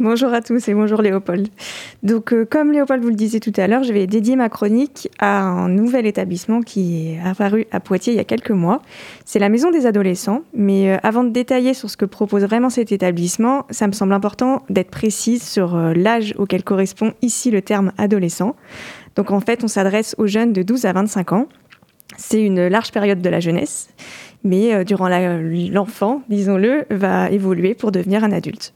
[0.00, 1.48] Bonjour à tous et bonjour Léopold.
[2.02, 5.10] Donc, euh, comme Léopold vous le disait tout à l'heure, je vais dédier ma chronique
[5.18, 8.80] à un nouvel établissement qui est apparu à Poitiers il y a quelques mois.
[9.26, 10.40] C'est la Maison des Adolescents.
[10.54, 14.14] Mais euh, avant de détailler sur ce que propose vraiment cet établissement, ça me semble
[14.14, 18.56] important d'être précise sur euh, l'âge auquel correspond ici le terme adolescent.
[19.16, 21.46] Donc, en fait, on s'adresse aux jeunes de 12 à 25 ans.
[22.20, 23.88] C'est une large période de la jeunesse
[24.44, 28.74] mais euh, durant l'enfant, disons-le, va évoluer pour devenir un adulte.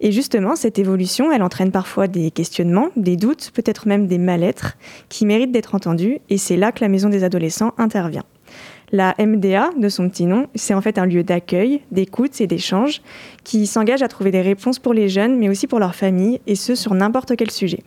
[0.00, 4.76] Et justement, cette évolution, elle entraîne parfois des questionnements, des doutes, peut-être même des mal-être,
[5.08, 8.24] qui méritent d'être entendus, et c'est là que la maison des adolescents intervient.
[8.92, 13.02] La MDA, de son petit nom, c'est en fait un lieu d'accueil, d'écoute et d'échange
[13.44, 16.56] qui s'engage à trouver des réponses pour les jeunes, mais aussi pour leurs familles, et
[16.56, 17.84] ce sur n'importe quel sujet.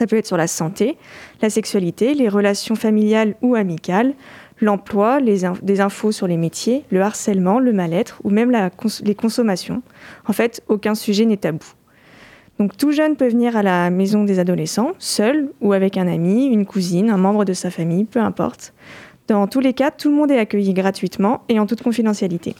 [0.00, 0.96] Ça peut être sur la santé,
[1.42, 4.14] la sexualité, les relations familiales ou amicales,
[4.58, 8.50] l'emploi, des infos sur les métiers, le harcèlement, le mal-être ou même
[9.02, 9.82] les consommations.
[10.26, 11.66] En fait, aucun sujet n'est tabou.
[12.58, 16.46] Donc tout jeune peut venir à la maison des adolescents, seul ou avec un ami,
[16.46, 18.72] une cousine, un membre de sa famille, peu importe.
[19.28, 22.54] Dans tous les cas, tout le monde est accueilli gratuitement et en toute confidentialité.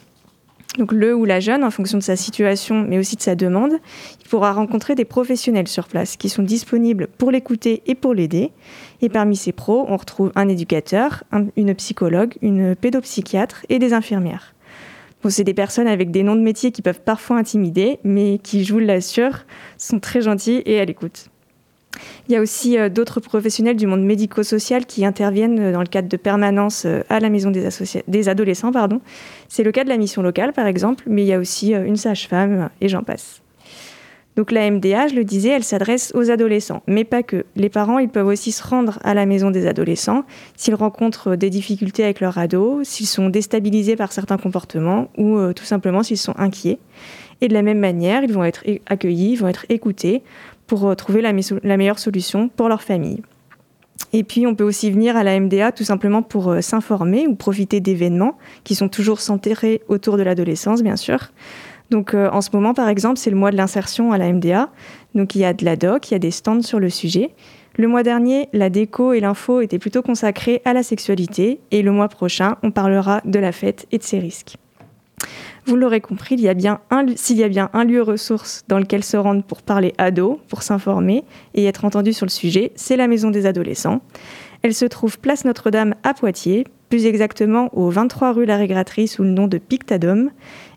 [0.80, 3.74] Donc le ou la jeune, en fonction de sa situation, mais aussi de sa demande,
[4.18, 8.50] il pourra rencontrer des professionnels sur place qui sont disponibles pour l'écouter et pour l'aider.
[9.02, 11.22] Et parmi ces pros, on retrouve un éducateur,
[11.54, 14.54] une psychologue, une pédopsychiatre et des infirmières.
[15.22, 18.64] Bon, c'est des personnes avec des noms de métiers qui peuvent parfois intimider, mais qui,
[18.64, 19.44] vous l'assure,
[19.76, 21.26] sont très gentils et à l'écoute.
[22.30, 25.88] Il y a aussi euh, d'autres professionnels du monde médico-social qui interviennent euh, dans le
[25.88, 28.70] cadre de permanence euh, à la maison des, adolescents.
[29.48, 31.96] C'est le cas de la mission locale, par exemple, mais il y a aussi une
[31.96, 33.42] sage-femme et j'en passe.
[34.36, 37.44] Donc la MDA, je le disais, elle s'adresse aux adolescents, mais pas que.
[37.56, 40.22] Les parents, ils peuvent aussi se rendre à la maison des adolescents
[40.56, 45.64] s'ils rencontrent des difficultés avec leur ado, s'ils sont déstabilisés par certains comportements ou tout
[45.64, 46.78] simplement s'ils sont inquiets.
[47.40, 50.22] Et de la même manière, ils vont être accueillis, ils vont être écoutés
[50.66, 51.32] pour euh, trouver la,
[51.76, 53.22] meilleure solution pour leur famille.
[54.12, 57.34] Et puis, on peut aussi venir à la MDA tout simplement pour euh, s'informer ou
[57.34, 61.30] profiter d'événements qui sont toujours centrés autour de l'adolescence, bien sûr.
[61.90, 64.70] Donc, euh, en ce moment, par exemple, c'est le mois de l'insertion à la MDA.
[65.14, 67.30] Donc, il y a de la doc, il y a des stands sur le sujet.
[67.76, 71.60] Le mois dernier, la déco et l'info étaient plutôt consacrés à la sexualité.
[71.70, 74.56] Et le mois prochain, on parlera de la fête et de ses risques.
[75.66, 79.62] Vous l'aurez compris, s'il y a bien un lieu ressource dans lequel se rendre pour
[79.62, 84.00] parler ado, pour s'informer et être entendu sur le sujet, c'est la Maison des Adolescents.
[84.62, 89.22] Elle se trouve place Notre-Dame à Poitiers, plus exactement au 23 rue La Régratrice sous
[89.22, 90.30] le nom de Pictadome.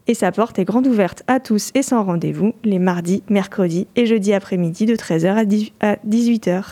[0.07, 4.05] Et sa porte est grande ouverte à tous et sans rendez-vous les mardis, mercredis et
[4.05, 6.63] jeudis après-midi de 13h à 18h.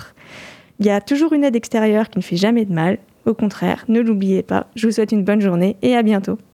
[0.80, 2.98] Il y a toujours une aide extérieure qui ne fait jamais de mal.
[3.26, 4.68] Au contraire, ne l'oubliez pas.
[4.76, 6.38] Je vous souhaite une bonne journée et à bientôt.